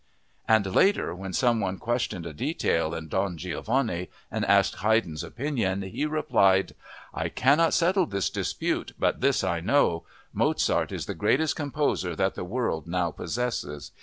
And 0.47 0.65
later, 0.73 1.13
when 1.13 1.31
someone 1.31 1.77
questioned 1.77 2.25
a 2.25 2.33
detail 2.33 2.95
in 2.95 3.07
Don 3.07 3.37
Giovanni 3.37 4.09
and 4.31 4.43
asked 4.45 4.77
Haydn's 4.77 5.23
opinion, 5.23 5.83
he 5.83 6.07
replied: 6.07 6.73
"I 7.13 7.29
cannot 7.29 7.75
settle 7.75 8.07
this 8.07 8.31
dispute, 8.31 8.93
but 8.97 9.21
this 9.21 9.43
I 9.43 9.59
know: 9.59 10.05
Mozart 10.33 10.91
is 10.91 11.05
the 11.05 11.13
greatest 11.13 11.55
composer 11.55 12.15
that 12.15 12.33
the 12.33 12.43
world 12.43 12.87
now 12.87 13.11
possesses.... 13.11 13.91